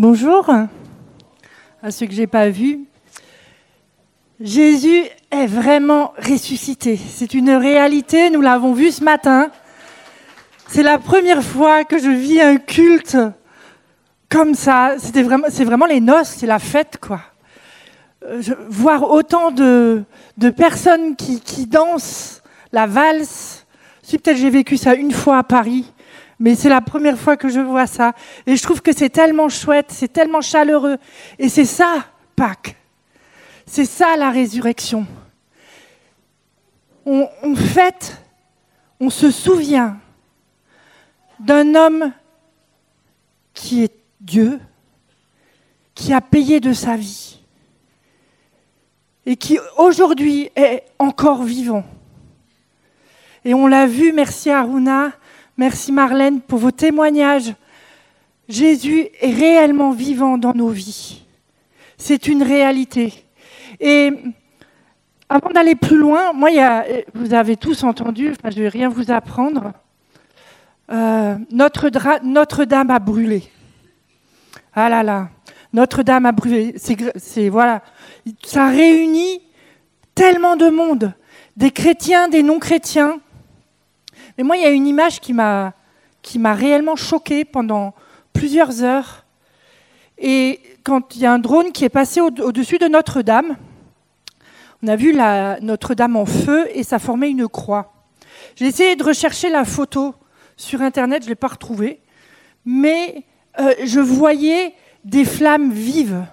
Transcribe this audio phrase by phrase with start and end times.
[0.00, 0.48] Bonjour
[1.82, 2.84] à ceux que je n'ai pas vus.
[4.40, 5.02] Jésus
[5.32, 6.96] est vraiment ressuscité.
[6.96, 9.50] C'est une réalité, nous l'avons vu ce matin.
[10.68, 13.16] C'est la première fois que je vis un culte
[14.28, 14.94] comme ça.
[14.98, 15.20] C'est
[15.64, 17.20] vraiment les noces, c'est la fête, quoi.
[18.24, 20.04] Euh, voir autant de,
[20.56, 23.66] personnes qui, qui, dansent la valse.
[24.02, 25.92] Si peut-être j'ai vécu ça une fois à Paris,
[26.38, 28.12] mais c'est la première fois que je vois ça.
[28.46, 30.98] Et je trouve que c'est tellement chouette, c'est tellement chaleureux.
[31.38, 32.04] Et c'est ça,
[32.36, 32.76] Pâques.
[33.66, 35.06] C'est ça la résurrection.
[37.04, 38.22] On, on fête,
[39.00, 39.98] on se souvient
[41.40, 42.12] d'un homme
[43.54, 44.60] qui est Dieu,
[45.94, 47.40] qui a payé de sa vie
[49.26, 51.84] et qui aujourd'hui est encore vivant.
[53.44, 55.12] Et on l'a vu, merci Aruna,
[55.58, 57.54] merci Marlène pour vos témoignages.
[58.48, 61.22] Jésus est réellement vivant dans nos vies.
[61.98, 63.12] C'est une réalité.
[63.80, 64.10] Et
[65.28, 66.48] avant d'aller plus loin, moi,
[67.12, 69.72] vous avez tous entendu, je ne vais rien vous apprendre,
[70.90, 73.42] euh, Notre-Dame a brûlé.
[74.74, 75.28] Ah là là,
[75.74, 76.74] Notre-Dame a brûlé.
[77.16, 77.82] C'est voilà,
[78.42, 79.42] ça réunit
[80.14, 81.12] tellement de monde,
[81.56, 83.20] des chrétiens, des non-chrétiens.
[84.38, 85.74] Mais moi, il y a une image qui m'a
[86.22, 87.94] qui m'a réellement choquée pendant
[88.32, 89.24] plusieurs heures.
[90.18, 93.56] Et quand il y a un drone qui est passé au-dessus de Notre-Dame,
[94.82, 95.14] on a vu
[95.62, 97.92] Notre-Dame en feu et ça formait une croix.
[98.56, 100.14] J'ai essayé de rechercher la photo
[100.56, 102.00] sur Internet, je ne l'ai pas retrouvée,
[102.64, 103.24] mais
[103.60, 106.24] euh, je voyais des flammes vives.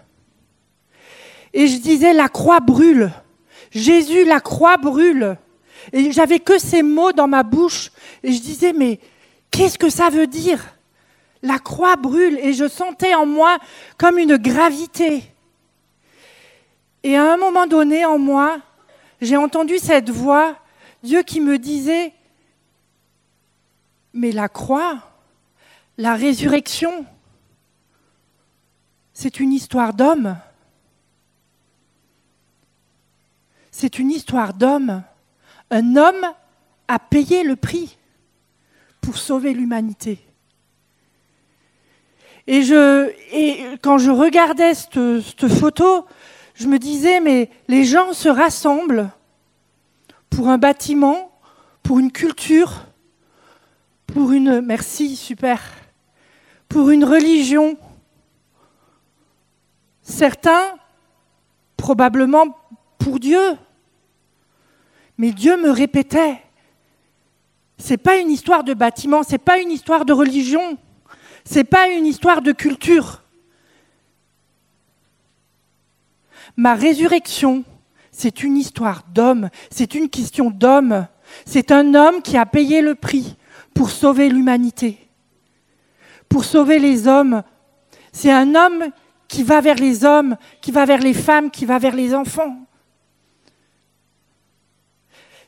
[1.54, 3.12] Et je disais, la croix brûle.
[3.72, 5.38] Jésus, la croix brûle.
[5.94, 7.92] Et j'avais que ces mots dans ma bouche.
[8.24, 9.00] Et je disais, mais
[9.52, 10.76] qu'est-ce que ça veut dire?
[11.42, 12.38] La croix brûle.
[12.40, 13.58] Et je sentais en moi
[13.98, 15.24] comme une gravité.
[17.04, 18.60] Et à un moment donné, en moi,
[19.22, 20.58] j'ai entendu cette voix,
[21.04, 22.14] Dieu qui me disait,
[24.14, 25.00] mais la croix,
[25.98, 27.06] la résurrection,
[29.14, 30.38] c'est une histoire d'homme.
[33.72, 35.04] C'est une histoire d'homme.
[35.72, 36.26] Un homme
[36.88, 37.98] a payé le prix
[39.02, 40.20] pour sauver l'humanité.
[42.48, 42.62] Et,
[43.82, 46.06] quand je regardais cette, cette photo,
[46.54, 49.10] je me disais, mais les gens se rassemblent
[50.30, 51.32] pour un bâtiment,
[51.82, 52.86] pour une culture,
[54.08, 54.62] pour une...
[54.62, 55.62] Merci, super.
[56.70, 57.78] Pour une religion.
[60.02, 60.76] Certains,
[61.78, 62.58] probablement
[62.98, 63.58] pour Dieu.
[65.18, 66.42] Mais Dieu me répétait,
[67.78, 70.78] c'est pas une histoire de bâtiment, c'est pas une histoire de religion,
[71.44, 73.24] c'est pas une histoire de culture.
[76.58, 77.64] Ma résurrection,
[78.12, 81.08] c'est une histoire d'homme, c'est une question d'homme.
[81.46, 83.36] C'est un homme qui a payé le prix
[83.74, 84.98] pour sauver l'humanité,
[86.30, 87.44] pour sauver les hommes.
[88.12, 88.86] C'est un homme
[89.28, 92.58] qui va vers les hommes, qui va vers les femmes, qui va vers les enfants.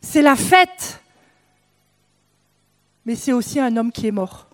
[0.01, 1.01] C'est la fête,
[3.05, 4.47] mais c'est aussi un homme qui est mort.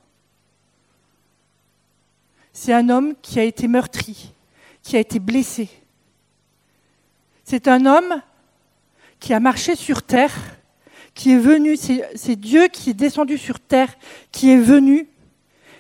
[2.52, 4.32] C'est un homme qui a été meurtri,
[4.82, 5.70] qui a été blessé.
[7.44, 8.22] C'est un homme
[9.20, 10.34] qui a marché sur terre
[11.14, 13.94] qui est venu, c'est Dieu qui est descendu sur terre,
[14.32, 15.08] qui est venu,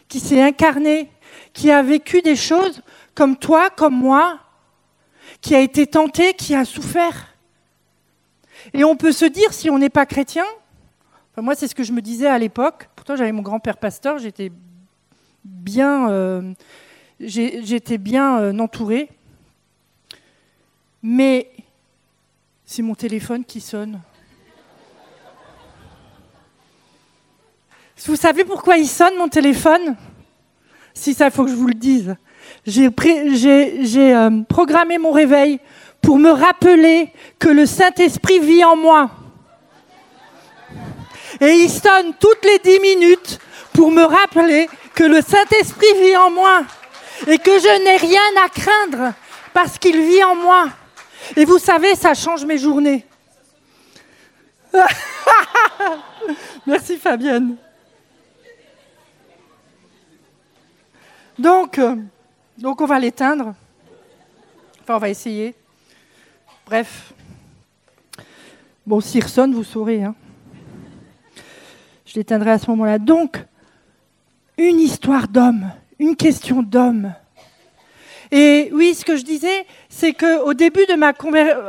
[0.07, 1.09] qui s'est incarné,
[1.53, 2.81] qui a vécu des choses
[3.15, 4.39] comme toi, comme moi,
[5.41, 7.32] qui a été tenté, qui a souffert.
[8.73, 10.45] Et on peut se dire, si on n'est pas chrétien,
[11.37, 14.51] moi c'est ce que je me disais à l'époque, pourtant j'avais mon grand-père pasteur, j'étais
[15.43, 16.53] bien, euh,
[17.21, 19.09] euh, entourée,
[21.01, 21.49] mais
[22.65, 23.99] c'est mon téléphone qui sonne.
[28.05, 29.95] Vous savez pourquoi il sonne mon téléphone?
[30.93, 32.15] Si ça, il faut que je vous le dise.
[32.65, 35.59] J'ai euh, programmé mon réveil
[36.03, 39.09] pour me rappeler que le Saint-Esprit vit en moi.
[41.41, 43.39] Et il sonne toutes les dix minutes
[43.73, 46.63] pour me rappeler que le Saint-Esprit vit en moi
[47.25, 49.13] et que je n'ai rien à craindre
[49.53, 50.67] parce qu'il vit en moi.
[51.35, 53.05] Et vous savez, ça change mes journées.
[56.67, 57.55] Merci Fabienne.
[61.39, 61.95] Donc, euh,
[62.57, 63.55] donc on va l'éteindre.
[64.81, 65.55] Enfin, on va essayer.
[66.65, 67.13] Bref.
[68.85, 70.03] Bon, s'il ressonne, vous saurez.
[70.03, 70.15] Hein.
[72.05, 72.99] Je l'éteindrai à ce moment-là.
[72.99, 73.37] Donc,
[74.57, 77.13] une histoire d'homme, une question d'homme.
[78.31, 81.13] Et oui, ce que je disais, c'est qu'au début de ma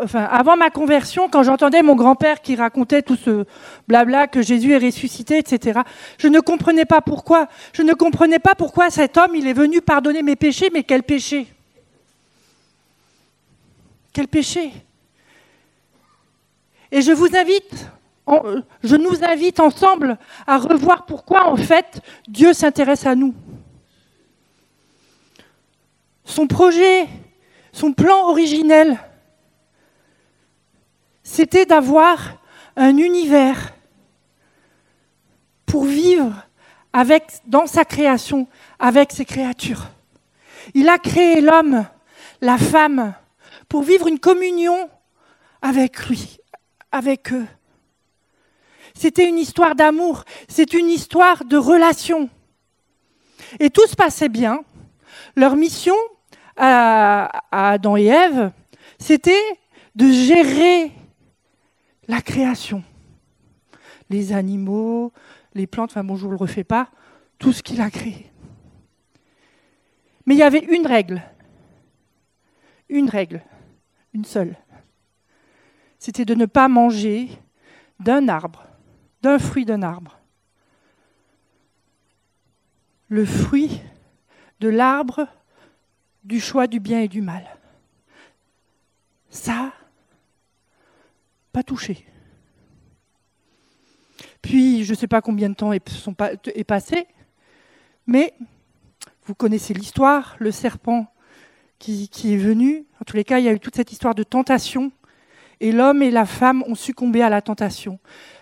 [0.02, 3.44] enfin, avant ma conversion, quand j'entendais mon grand-père qui racontait tout ce
[3.87, 5.81] blabla que Jésus est ressuscité, etc.,
[6.17, 7.49] je ne comprenais pas pourquoi.
[7.75, 11.02] Je ne comprenais pas pourquoi cet homme, il est venu pardonner mes péchés, mais quel
[11.02, 11.54] péché?
[14.14, 14.72] Quel péché
[16.93, 17.88] Et je vous invite,
[18.84, 20.16] je nous invite ensemble
[20.46, 23.34] à revoir pourquoi, en fait, Dieu s'intéresse à nous.
[26.25, 27.08] Son projet,
[27.72, 29.00] son plan originel,
[31.25, 32.38] c'était d'avoir
[32.76, 33.75] un univers
[35.66, 36.32] pour vivre
[37.46, 38.46] dans sa création
[38.78, 39.88] avec ses créatures.
[40.72, 41.84] Il a créé l'homme,
[42.40, 43.14] la femme,
[43.75, 44.88] pour vivre une communion
[45.61, 46.38] avec lui,
[46.93, 47.49] avec eux.
[48.94, 52.31] C'était une histoire d'amour, c'est une histoire de relation.
[53.59, 54.62] Et tout se passait bien.
[55.35, 55.97] Leur mission,
[56.56, 58.53] à, Adam et Ève,
[59.00, 59.43] c'était
[59.97, 60.93] de gérer
[62.06, 62.85] la création.
[64.09, 65.12] Les animaux,
[65.53, 66.91] les plantes, enfin bon, je ne le refais pas,
[67.41, 68.31] tout ce qu'il a créé.
[70.26, 71.25] Mais il y avait une règle,
[72.88, 73.43] une règle,
[74.14, 74.56] une seule.
[75.99, 77.28] C'était de ne pas manger
[78.00, 78.64] d'un arbre,
[79.22, 80.19] d'un fruit d'un arbre.
[83.08, 83.82] Le fruit
[84.61, 85.26] de l'arbre
[86.22, 87.44] du choix du bien et du mal.
[89.28, 89.72] Ça,
[91.52, 92.06] pas touché.
[94.40, 97.06] Puis, je ne sais pas combien de temps est, passé,
[98.06, 98.34] mais
[99.25, 101.13] vous connaissez l'histoire, le serpent
[101.85, 102.87] qui, est venu.
[103.01, 104.91] En tous les cas, il y a eu toute cette histoire de tentation.
[105.61, 107.99] Et l'homme et la femme ont succombé à la tentation.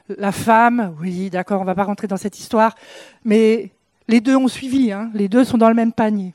[0.08, 2.74] La femme, oui, d'accord, on ne va pas rentrer dans cette histoire,
[3.24, 3.70] mais
[4.08, 6.34] les deux ont suivi, hein, les deux sont dans le même panier.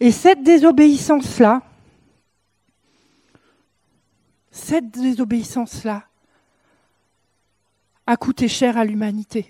[0.00, 1.62] Et cette désobéissance-là,
[4.50, 6.04] cette désobéissance-là
[8.06, 9.46] a coûté cher à l'humanité.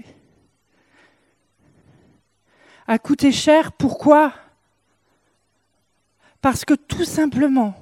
[2.90, 4.32] A coûté cher, pourquoi?
[6.40, 7.76] Parce que tout simplement,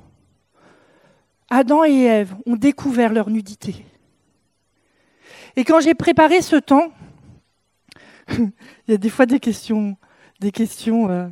[1.48, 3.86] Adam et Ève ont découvert leur nudité.
[5.56, 6.92] Et quand j'ai préparé ce temps,
[8.28, 8.52] il
[8.88, 9.96] y a des fois des questions,
[10.42, 11.26] euh,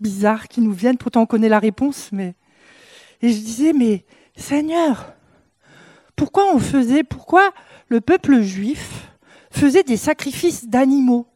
[0.00, 2.34] bizarres qui nous viennent, pourtant on connaît la réponse, mais.
[3.22, 4.04] Et je disais, mais
[4.34, 5.14] Seigneur,
[6.16, 7.52] pourquoi on faisait, pourquoi
[7.86, 9.08] le peuple juif
[9.52, 11.27] faisait des sacrifices d'animaux?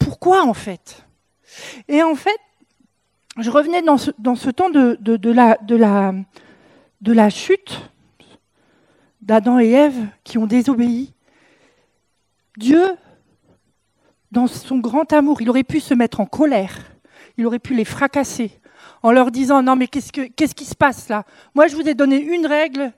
[0.00, 1.06] Pourquoi en fait?
[1.88, 2.38] Et en fait,
[3.38, 4.10] je revenais dans ce,
[4.50, 4.98] temps de,
[7.00, 7.80] la, chute
[9.22, 11.14] d'Adam et Ève qui ont désobéi.
[12.56, 12.84] Dieu
[14.32, 16.76] dans son grand amour, il aurait pu se mettre en colère,
[17.36, 18.52] il aurait pu les fracasser
[19.02, 21.24] en leur disant non mais qu'est-ce, qui se passe là?
[21.54, 22.92] Moi je vous ai donné une règle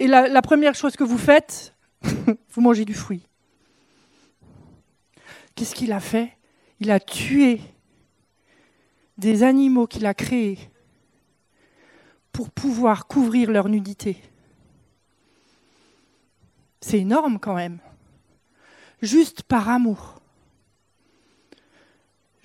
[0.00, 3.27] et la première chose que vous faites, vous mangez du fruit.
[5.58, 6.30] Qu'est-ce qu'il a fait?
[6.78, 7.60] Il a tué
[9.16, 10.58] des animaux qu'il a créés
[12.30, 14.22] pour pouvoir couvrir leur nudité.
[16.80, 17.80] C'est énorme quand même.
[19.02, 20.18] Juste par amour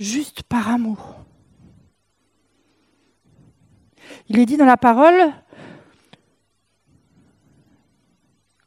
[0.04, 1.16] juste par amour.
[4.28, 5.34] Il est dit dans la parole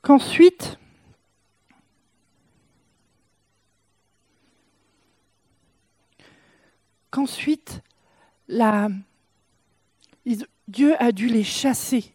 [0.02, 0.78] qu'ensuite,
[7.16, 7.80] qu'ensuite,
[10.68, 12.12] Dieu a dû les chasser,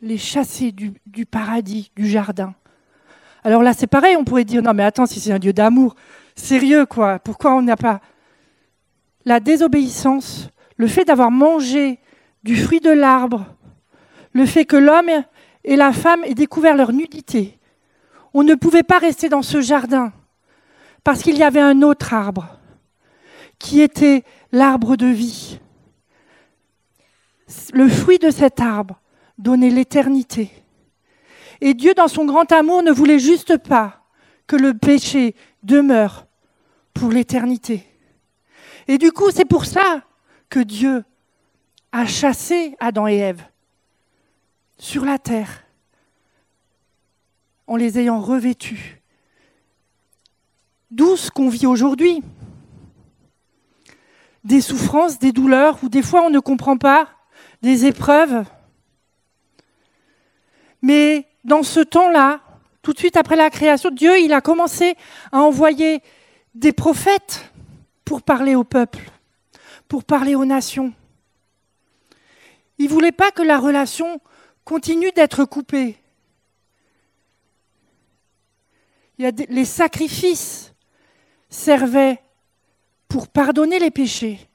[0.00, 2.54] les chasser du, du paradis, du jardin.
[3.44, 5.96] Alors là, c'est pareil, on pourrait dire, non mais attends, si c'est un Dieu d'amour,
[6.34, 7.18] sérieux, quoi.
[7.18, 8.00] Pourquoi on n'a pas
[9.26, 12.00] la désobéissance, le fait d'avoir mangé
[12.42, 13.44] du fruit de l'arbre,
[14.32, 15.10] le fait que l'homme
[15.62, 17.58] et la femme aient découvert leur nudité.
[18.32, 20.10] On ne pouvait pas rester dans ce jardin
[21.04, 22.55] parce qu'il y avait un autre arbre
[23.58, 25.58] qui était l'arbre de vie.
[27.72, 29.00] Le fruit de cet arbre
[29.38, 30.50] donnait l'éternité.
[31.60, 34.04] Et Dieu, dans son grand amour, ne voulait juste pas
[34.46, 36.26] que le péché demeure
[36.94, 37.86] pour l'éternité.
[38.88, 40.02] Et du coup, c'est pour ça
[40.48, 41.04] que Dieu
[41.92, 43.42] a chassé Adam et Ève
[44.78, 45.64] sur la terre
[47.66, 49.02] en les ayant revêtus.
[50.90, 52.22] D'où ce qu'on vit aujourd'hui.
[54.46, 57.08] Des souffrances, des douleurs, où des fois on ne comprend pas,
[57.62, 58.44] des épreuves.
[60.80, 62.40] Mais dans ce temps-là,
[62.86, 64.94] Tout de suite après la création, Dieu, il a commencé
[65.32, 66.02] à envoyer
[66.54, 67.50] des prophètes
[68.04, 69.10] pour parler au peuple,
[69.88, 70.92] pour parler aux nations.
[72.78, 74.20] Il ne voulait pas que la relation
[74.64, 75.96] continue d'être coupée.
[79.18, 80.72] Les sacrifices
[81.50, 82.22] servaient
[83.16, 84.46] pour pardonner les péchés.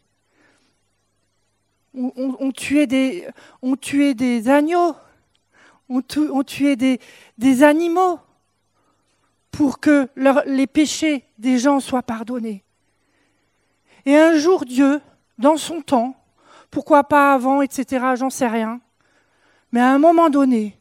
[1.95, 3.27] On, tuait, des,
[3.63, 4.93] on tuait des agneaux,
[5.89, 8.19] on, tuait des, animaux
[9.49, 10.07] pour que
[10.45, 12.63] les péchés des gens soient pardonnés.
[14.05, 15.01] Et un jour, Dieu,
[15.39, 16.15] dans son temps,
[16.69, 18.79] pourquoi pas avant, etc., j'en sais rien,
[19.71, 20.77] mais à un moment donné,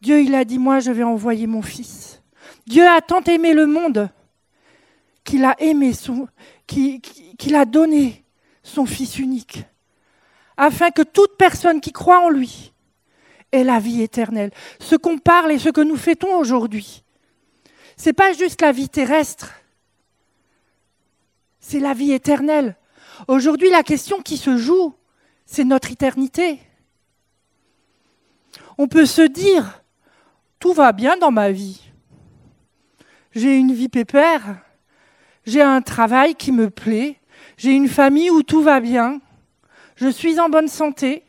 [0.00, 2.22] Dieu, il a dit, moi, je vais envoyer mon fils.
[2.64, 4.08] Dieu a tant aimé le monde
[5.24, 5.92] qu'il a aimé,
[6.66, 8.24] qu'il a donné
[8.62, 9.64] son fils unique,
[10.56, 12.72] afin que toute personne qui croit en lui
[13.52, 14.50] ait la vie éternelle.
[14.78, 17.02] Ce qu'on parle et ce que nous fêtons aujourd'hui,
[17.96, 19.52] ce n'est pas juste la vie terrestre,
[21.60, 22.76] c'est la vie éternelle.
[23.28, 24.94] Aujourd'hui, la question qui se joue,
[25.46, 26.60] c'est notre éternité.
[28.76, 29.82] On peut se dire,
[30.58, 31.80] tout va bien dans ma vie.
[33.32, 34.56] J'ai une vie pépère,
[35.44, 37.20] j'ai un travail qui me plaît,
[37.56, 39.20] j'ai une famille où tout va bien,
[39.96, 41.24] je suis en bonne santé.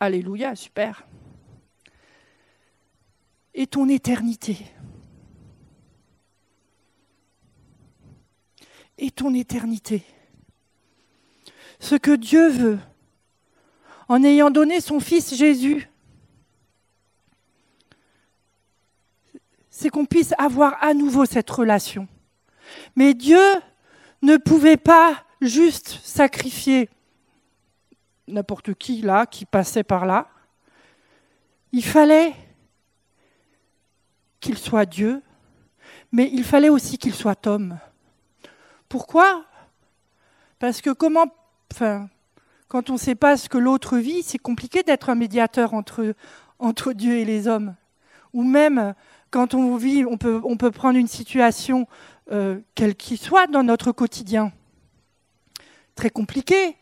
[0.00, 1.06] Alléluia, super.
[3.54, 4.56] Et ton éternité
[8.98, 10.02] Et ton éternité
[11.78, 12.78] Ce que Dieu veut,
[14.08, 15.88] en ayant donné son Fils Jésus,
[19.76, 22.06] c'est qu'on puisse avoir à nouveau cette relation.
[22.94, 23.42] Mais Dieu
[24.22, 26.88] ne pouvait pas juste sacrifier
[28.28, 30.28] n'importe qui là, qui passait par là.
[31.72, 32.34] Il fallait
[34.38, 35.20] qu'il soit Dieu,
[36.12, 37.76] mais il fallait aussi qu'il soit homme.
[38.88, 39.44] Pourquoi?
[40.60, 41.26] Parce que comment,
[41.72, 42.08] enfin,
[42.68, 46.14] quand on ne sait pas ce que l'autre vit, c'est compliqué d'être un médiateur entre,
[46.60, 47.74] entre Dieu et les hommes.
[48.32, 48.94] Ou même
[49.34, 51.88] quand on vit, on peut, prendre une situation,
[52.30, 54.52] euh, quelle qu'il soit, dans notre quotidien.
[55.96, 56.76] Très compliqué.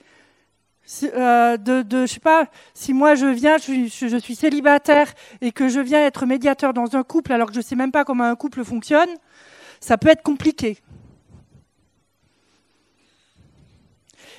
[1.02, 5.68] Euh, de, de, je sais pas, si moi je viens, je, suis célibataire et que
[5.68, 8.24] je viens être médiateur dans un couple alors que je ne sais même pas comment
[8.24, 9.08] un couple fonctionne,
[9.80, 10.76] ça peut être compliqué.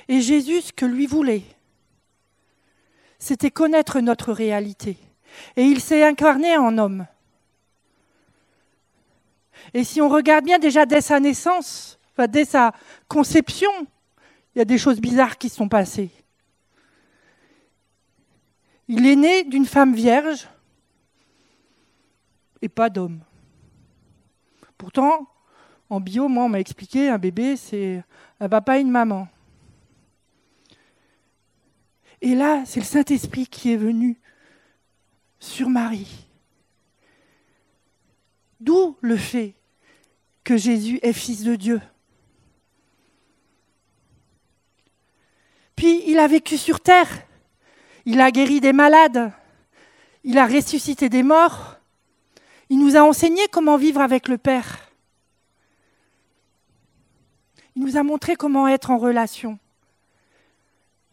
[0.06, 1.42] Et Jésus, ce que lui voulait,
[3.18, 4.98] c'était connaître notre réalité.
[5.56, 7.08] Et il s'est incarné en homme.
[9.72, 12.72] Et si on regarde bien déjà dès sa naissance, dès sa
[13.08, 13.70] conception,
[14.54, 16.10] il y a des choses bizarres qui sont passées.
[18.86, 20.48] Il est né d'une femme vierge
[22.60, 23.20] et pas d'homme.
[24.76, 25.26] Pourtant,
[25.88, 28.04] en bio, moi, on m'a expliqué, un bébé, c'est
[28.40, 29.28] un papa et une maman.
[32.20, 34.18] Et là, c'est le Saint-Esprit qui est venu
[35.38, 36.23] sur Marie.
[38.64, 39.56] D'où le fait
[40.42, 41.82] que Jésus est fils de Dieu.
[45.76, 47.10] Puis il a vécu sur terre,
[48.06, 49.32] il a guéri des malades,
[50.22, 51.76] il a ressuscité des morts,
[52.70, 54.90] il nous a enseigné comment vivre avec le Père.
[57.76, 59.58] Il nous a montré comment être en relation.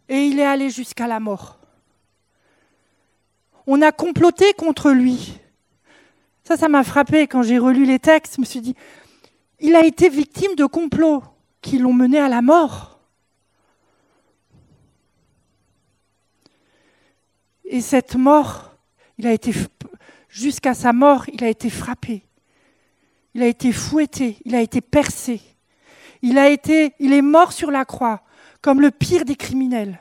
[0.07, 1.59] Et il est allé jusqu'à la mort.
[3.67, 5.40] On a comploté contre lui.
[6.43, 8.35] Ça, ça m'a frappé quand j'ai relu les textes.
[8.35, 8.75] Je me suis dit,
[9.59, 11.23] il a été victime de complots
[11.61, 12.99] qui l'ont mené à la mort.
[17.65, 18.75] Et cette mort,
[19.17, 19.53] il a été
[20.27, 22.25] jusqu'à sa mort, il a été frappé.
[23.33, 25.41] Il a été fouetté, il a été percé.
[26.21, 28.21] Il a été il est mort sur la croix
[28.61, 29.99] comme le pire des criminels.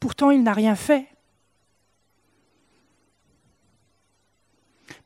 [0.00, 1.06] Pourtant, il n'a rien fait.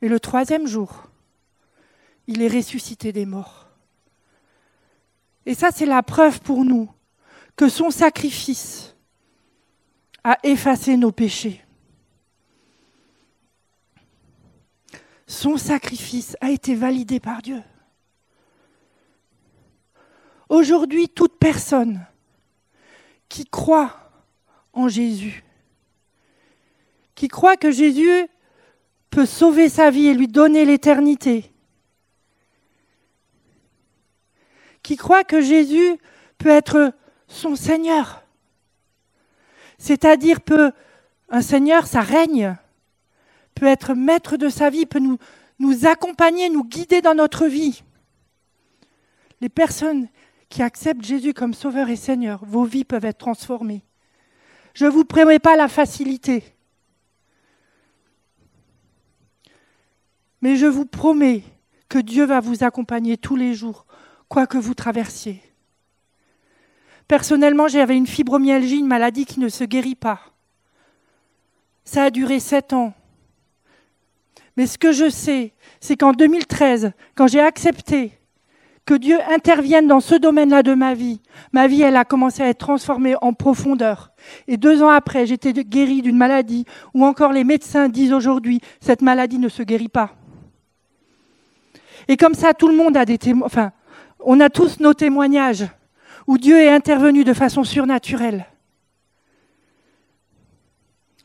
[0.00, 1.11] Mais le troisième jour,
[2.26, 3.69] il est ressuscité des morts.
[5.47, 6.90] Et ça, c'est la preuve pour nous
[7.57, 8.95] que son sacrifice
[10.25, 11.64] a effacé nos péchés.
[15.26, 17.62] Son sacrifice a été validé par Dieu.
[20.49, 22.04] Aujourd'hui, toute personne
[23.28, 23.95] qui croit
[24.73, 25.45] en Jésus,
[27.14, 28.26] qui croit que Jésus
[29.11, 31.52] peut sauver sa vie et lui donner l'éternité,
[34.83, 35.97] qui croit que Jésus
[36.38, 36.93] peut être
[37.29, 38.23] son Seigneur?
[39.79, 40.73] C'est-à-dire peut
[41.29, 42.57] un Seigneur, ça règne,
[43.55, 45.19] peut être maître de sa vie, peut nous,
[45.59, 47.83] nous accompagner, nous guider dans notre vie.
[49.40, 50.09] Les personnes
[50.49, 53.83] qui acceptent Jésus comme Sauveur et Seigneur, vos vies peuvent être transformées.
[54.75, 56.45] Je ne vous promets pas la facilité,
[60.42, 61.42] mais je vous promets
[61.88, 63.87] que Dieu va vous accompagner tous les jours,
[64.28, 65.42] quoi que vous traversiez.
[67.09, 70.20] Personnellement, j'avais une fibromyalgie, une maladie qui ne se guérit pas.
[71.85, 72.94] Ça a duré sept ans.
[74.56, 78.12] Mais ce que je sais, c'est qu'en 2013, quand j'ai accepté
[78.87, 81.20] que Dieu intervienne dans ce domaine-là de ma vie,
[81.52, 84.12] ma vie, elle a commencé à être transformée en profondeur.
[84.47, 89.02] Et deux ans après, j'étais guérie d'une maladie où encore les médecins disent aujourd'hui, cette
[89.02, 90.20] maladie ne se guérit pas.
[92.09, 93.73] Et comme ça, tout le monde a des témoignages, enfin,
[94.21, 95.66] on a tous nos témoignages
[96.26, 98.47] où Dieu est intervenu de façon surnaturelle.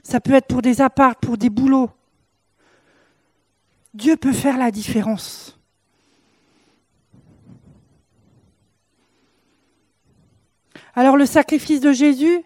[0.03, 1.89] Ça peut être pour des apparts, pour des boulots.
[3.94, 5.60] Dieu peut faire la différence.
[10.94, 12.41] Alors le sacrifice de Jésus,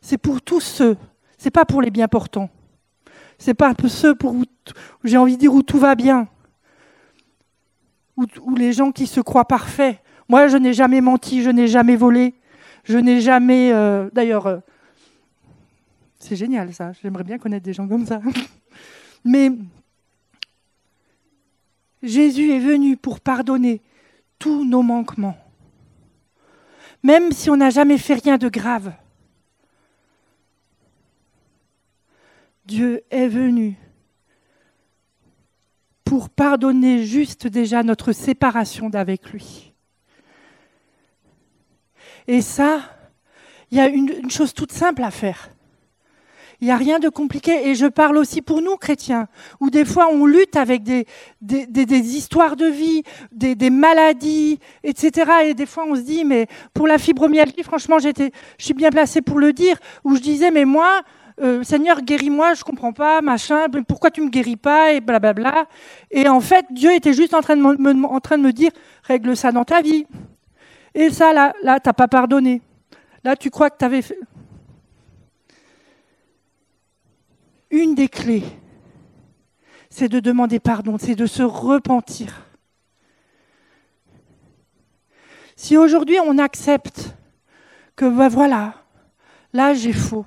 [0.00, 0.96] c'est pour tous ceux,
[1.38, 2.50] c'est pas pour les bien portants.
[3.38, 4.34] C'est pas pour ceux pour
[5.04, 6.28] j'ai envie de dire où tout va bien.
[8.42, 9.98] Ou, les gens qui se croient parfaits.
[10.28, 12.34] Moi, je n'ai jamais menti, je n'ai jamais volé,
[12.84, 13.72] je n'ai jamais.
[13.72, 14.58] Euh, d'ailleurs, euh,
[16.18, 16.92] c'est génial ça.
[17.02, 18.20] J'aimerais bien connaître des gens comme ça.
[19.24, 19.50] Mais
[22.02, 23.80] Jésus est venu pour pardonner
[24.38, 25.36] tous nos manquements
[27.02, 28.92] même si on n'a jamais fait rien de grave.
[32.66, 33.76] Dieu est venu
[36.10, 39.72] pour pardonner juste déjà notre séparation d'avec lui.
[42.26, 42.80] Et ça,
[43.70, 45.50] il y a une, chose toute simple à faire.
[46.60, 47.68] Il n'y a rien de compliqué.
[47.68, 49.28] Et je parle aussi pour nous, chrétiens,
[49.60, 51.06] où des fois on lutte avec des,
[51.40, 55.30] des, histoires de vie, des, des, maladies, etc.
[55.44, 58.90] Et des fois on se dit, mais pour la fibromyalgie, franchement, j'étais, je suis bien
[58.90, 61.02] placée pour le dire, où je disais, mais moi,
[61.40, 65.66] euh, Seigneur, guéris-moi, je comprends pas, machin, pourquoi tu me guéris pas, et blablabla.
[66.10, 68.70] Et en fait, Dieu était juste en train de me, en train de me dire,
[69.04, 70.06] règle ça dans ta vie.
[70.94, 72.62] Et ça, là, là, t'as pas pardonné.
[73.22, 74.18] Là, tu crois que tu avais fait
[77.70, 78.42] une des clés,
[79.88, 82.46] c'est de demander pardon, c'est de se repentir.
[85.56, 87.14] Si aujourd'hui on accepte
[87.94, 88.74] que ben voilà,
[89.52, 90.26] là j'ai faux.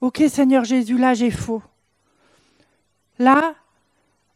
[0.00, 1.62] Ok Seigneur Jésus, là j'ai faux.
[3.18, 3.54] Là,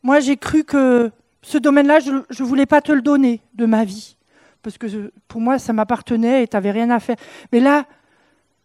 [0.02, 1.10] moi j'ai cru que
[1.42, 4.16] ce domaine-là, je ne voulais pas te le donner de ma vie.
[4.62, 7.16] Parce que pour moi, ça m'appartenait et tu n'avais rien à faire.
[7.52, 7.86] Mais là,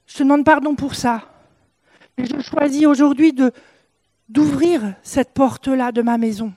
[0.08, 1.24] je te demande pardon pour ça.
[2.18, 3.36] Et je choisis aujourd'hui
[4.30, 6.54] d'ouvrir cette porte-là de ma maison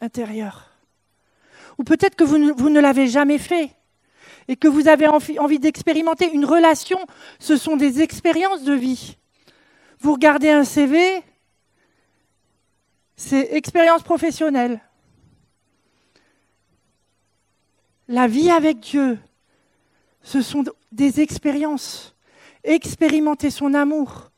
[0.00, 0.70] intérieure.
[1.78, 3.70] Ou peut-être que vous ne, l'avez jamais fait
[4.48, 6.98] et que vous avez envie d'expérimenter une relation.
[7.38, 9.16] Ce sont des expériences de vie.
[10.02, 11.22] Vous regardez un CV,
[13.16, 14.80] c'est expérience professionnelle.
[18.08, 19.18] La vie avec Dieu,
[20.22, 22.14] ce sont des expériences.
[22.64, 24.30] Expérimenter son amour,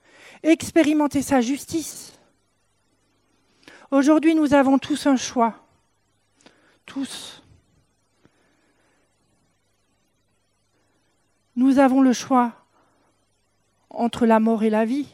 [0.43, 2.15] expérimenter sa justice,
[3.95, 5.55] Aujourd'hui, nous avons tous un choix.
[6.85, 7.45] Tous.
[11.55, 12.53] Nous avons le choix
[13.91, 15.14] entre la mort et la vie.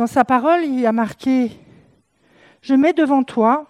[0.00, 1.50] Dans sa parole, il a marqué,
[2.62, 3.68] je mets devant toi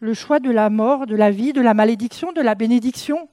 [0.00, 3.26] le choix de la mort, de la vie, de la malédiction, de la bénédiction.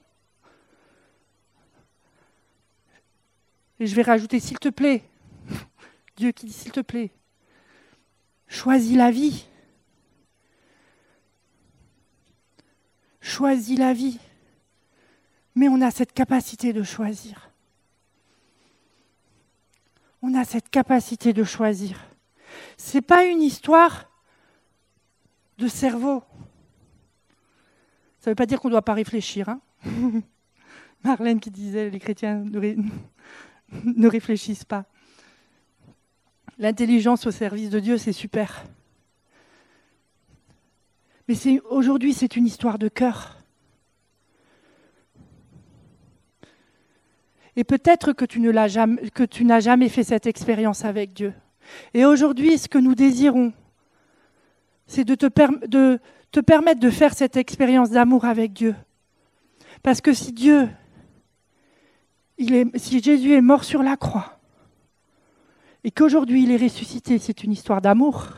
[3.78, 5.04] Et je vais rajouter s'il te plaît.
[6.16, 7.10] Dieu qui dit s'il te plaît.
[8.46, 9.46] Choisis la vie.
[13.20, 14.18] Choisis la vie.
[15.54, 17.47] Mais on a cette capacité de choisir.
[20.22, 21.98] On a cette capacité de choisir.
[22.76, 24.10] Ce n'est pas une histoire
[25.58, 26.22] de cerveau.
[28.18, 29.48] Ça ne veut pas dire qu'on ne doit pas réfléchir.
[29.48, 29.60] Hein
[31.04, 32.44] Marlène qui disait les chrétiens
[33.84, 34.86] ne réfléchissent pas.
[36.58, 38.64] L'intelligence au service de Dieu, c'est super.
[41.28, 41.36] Mais
[41.70, 43.37] aujourd'hui, c'est une histoire de cœur.
[47.58, 51.34] Et peut-être que tu n'as jamais fait cette expérience avec Dieu.
[51.92, 53.52] Et aujourd'hui, ce que nous désirons,
[54.86, 55.26] c'est de, te
[56.40, 58.76] permettre de faire cette expérience d'amour avec Dieu.
[59.82, 60.68] Parce que si Dieu
[62.76, 64.38] si Jésus est mort sur la croix
[65.82, 68.28] et qu'aujourd'hui il est ressuscité, c'est une histoire d'amour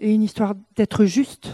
[0.00, 1.50] et une histoire d'être juste.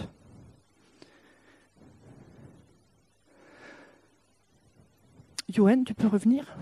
[5.48, 6.56] Yoann, tu peux revenir?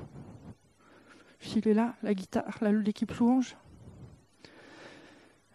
[1.55, 3.57] Il est là, la guitare, l'équipe louange.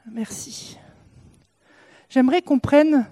[0.06, 0.78] Merci.
[2.10, 3.08] J'aimerais qu'on prenne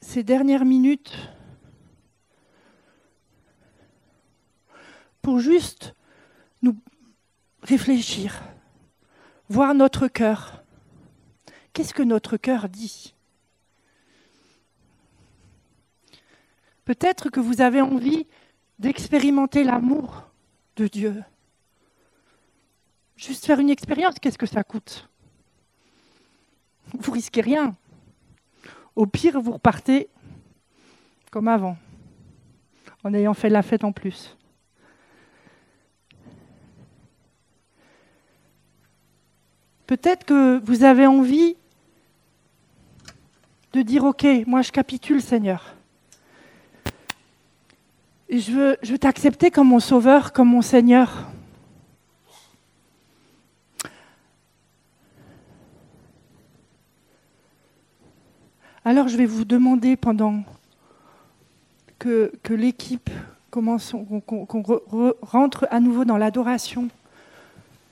[0.00, 1.14] ces dernières minutes
[5.22, 5.94] pour juste
[6.62, 6.76] nous
[7.62, 8.42] réfléchir,
[9.48, 10.62] voir notre cœur.
[11.72, 13.15] Qu'est-ce que notre cœur dit?
[16.86, 18.26] Peut-être que vous avez envie
[18.78, 20.22] d'expérimenter l'amour
[20.76, 21.22] de Dieu.
[23.16, 25.08] Juste faire une expérience, qu'est-ce que ça coûte?
[26.94, 27.74] Vous risquez rien.
[28.94, 30.08] Au pire, vous repartez
[31.32, 31.76] comme avant,
[33.02, 34.36] en ayant fait la fête en plus.
[39.88, 41.56] Peut-être que vous avez envie
[43.72, 45.75] de dire, OK, moi je capitule Seigneur.
[48.28, 51.26] Et je veux, je veux t'accepter comme mon sauveur, comme mon Seigneur.
[58.84, 60.44] Alors je vais vous demander pendant
[61.98, 63.10] que, l'équipe
[63.50, 63.94] commence,
[64.26, 64.62] qu'on
[65.22, 66.88] rentre à nouveau dans l'adoration,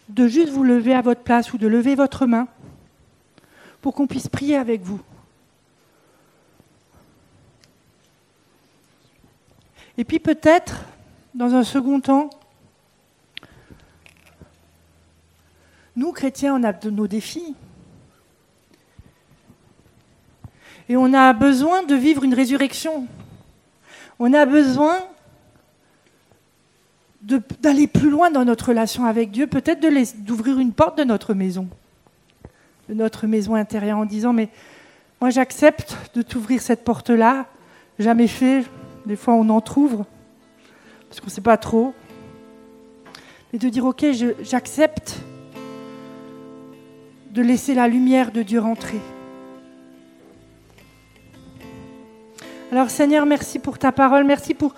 [0.09, 2.47] de juste vous lever à votre place ou de lever votre main
[3.83, 5.01] pour qu'on puisse prier avec vous.
[9.97, 10.85] Et puis peut-être,
[11.35, 12.31] dans un second temps,
[15.97, 17.55] nous, chrétiens, on a de nos défis.
[20.89, 23.07] Et on a besoin de vivre une résurrection.
[24.19, 24.99] On a besoin
[27.23, 29.81] d'aller plus loin dans notre relation avec Dieu, peut-être
[30.25, 31.69] d'ouvrir une porte de notre maison,
[32.89, 34.51] de notre maison intérieure en disant, mais
[35.23, 37.47] moi j'accepte de t'ouvrir cette porte-là,
[37.99, 38.65] jamais fait,
[39.07, 40.05] des fois on en trouve,
[41.09, 41.95] parce qu'on ne sait pas trop,
[43.53, 44.05] et de dire, ok,
[44.43, 45.21] j'accepte
[47.31, 49.01] de laisser la lumière de Dieu rentrer.
[52.73, 54.75] Alors Seigneur, merci pour ta parole, merci pour,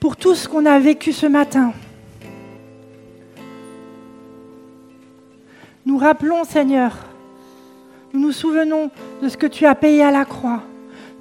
[0.00, 1.72] pour tout ce qu'on a vécu ce matin.
[5.86, 6.96] Nous rappelons, Seigneur,
[8.12, 8.90] nous nous souvenons
[9.22, 10.62] de ce que tu as payé à la croix.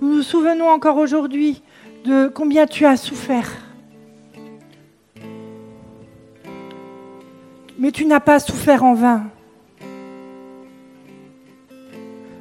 [0.02, 1.62] Nous nous souvenons encore aujourd'hui
[2.04, 3.50] de combien tu as souffert.
[7.78, 9.24] Mais tu n'as pas souffert en vain.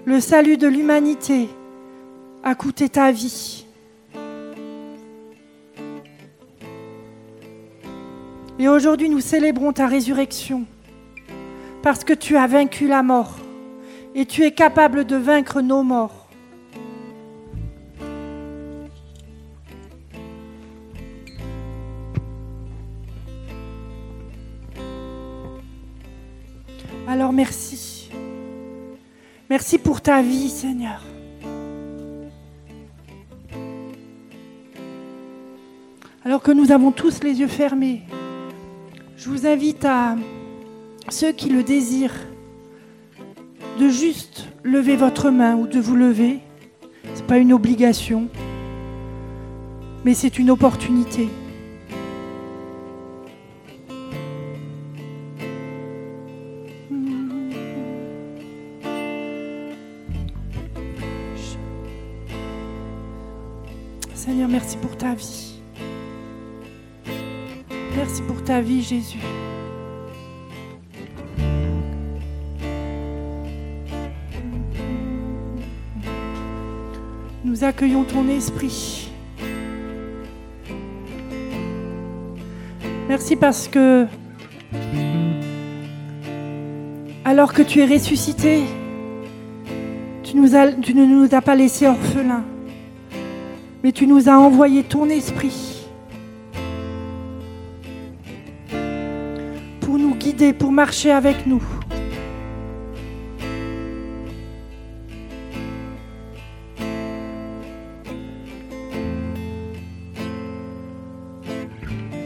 [0.04, 1.48] Le salut de l'humanité
[2.42, 3.66] a coûté ta vie.
[8.58, 10.64] Et aujourd'hui, nous célébrons ta résurrection
[11.82, 13.36] parce que tu as vaincu la mort
[14.14, 16.17] et tu es capable de vaincre nos morts.
[27.38, 28.10] Merci.
[29.48, 31.00] Merci pour ta vie, Seigneur.
[36.24, 38.02] alors que nous avons tous les yeux fermés,
[39.16, 40.14] je vous invite à
[41.08, 42.20] ceux qui le désirent
[43.80, 46.40] de juste lever votre main ou de vous lever.
[47.14, 48.28] Ce n'est pas une obligation,
[50.04, 51.30] mais c'est une opportunité.
[67.98, 69.18] Merci pour ta vie, Jésus.
[77.44, 79.10] Nous accueillons ton esprit.
[83.08, 84.06] Merci parce que,
[87.24, 88.60] alors que tu es ressuscité,
[90.22, 92.44] tu, ne nous as pas laissés orphelins,
[93.82, 95.77] mais tu nous as envoyé ton esprit
[100.38, 101.62] pour marcher avec nous.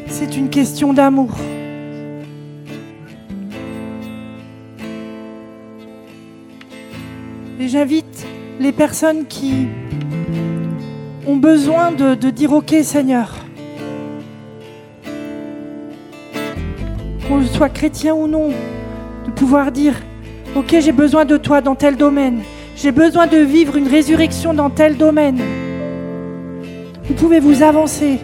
[0.09, 1.31] C'est une question d'amour.
[7.59, 8.27] Et j'invite
[8.61, 9.68] les personnes qui
[11.27, 13.42] ont besoin de, dire Ok, Seigneur.
[17.33, 18.51] Qu'on soit chrétien ou non,
[19.25, 19.95] de pouvoir dire
[20.55, 22.42] Ok, j'ai besoin de toi dans tel domaine.
[22.77, 25.40] J'ai besoin de vivre une résurrection dans tel domaine.
[27.05, 28.18] Vous pouvez vous avancer.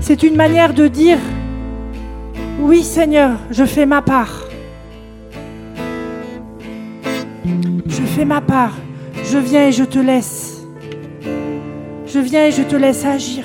[0.00, 1.18] C'est une manière de dire
[2.60, 4.48] Oui, Seigneur, je fais ma part.
[7.88, 8.72] Je fais ma part.
[9.22, 10.62] Je viens et je te laisse.
[12.06, 13.44] Je viens et je te laisse agir.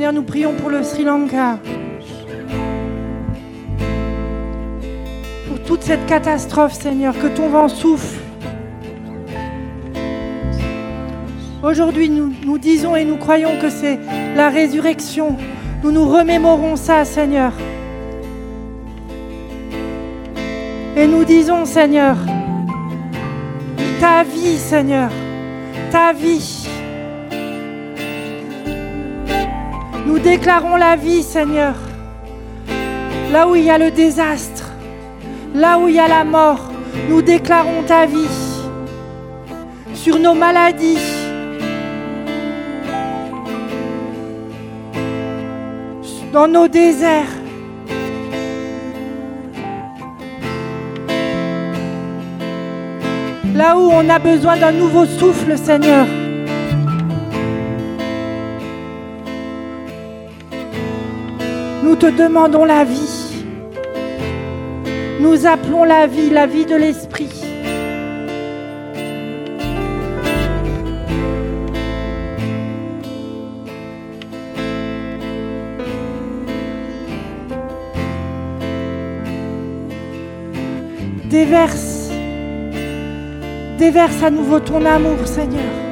[0.00, 1.58] Seigneur, nous prions pour le Sri Lanka.
[5.46, 8.18] Pour toute cette catastrophe, Seigneur, que ton vent souffle.
[11.62, 13.98] Aujourd'hui, nous, nous disons et nous croyons que c'est
[14.36, 15.36] la résurrection.
[15.84, 17.52] Nous nous remémorons ça, Seigneur.
[20.96, 22.16] Et nous disons, Seigneur,
[24.00, 25.10] ta vie, Seigneur,
[25.90, 26.70] ta vie.
[30.10, 31.76] Nous déclarons la vie, Seigneur.
[33.30, 34.72] Là où il y a le désastre,
[35.54, 36.72] là où il y a la mort,
[37.08, 38.26] nous déclarons ta vie.
[39.94, 40.98] Sur nos maladies,
[46.32, 47.36] dans nos déserts.
[53.54, 56.08] Là où on a besoin d'un nouveau souffle, Seigneur.
[61.90, 63.42] Nous te demandons la vie.
[65.18, 67.28] Nous appelons la vie, la vie de l'Esprit.
[81.24, 82.08] Déverse,
[83.78, 85.89] déverse à nouveau ton amour, Seigneur.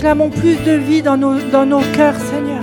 [0.00, 2.62] Réclamons plus de vie dans nos, dans nos cœurs, Seigneur.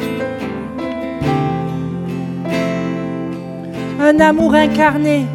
[4.01, 5.27] Un amour incarné.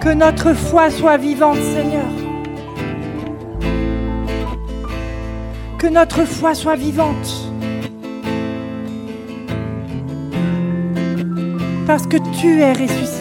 [0.00, 2.06] Que notre foi soit vivante, Seigneur.
[5.78, 7.47] Que notre foi soit vivante.
[11.88, 13.17] Parce que tu es ressuscité.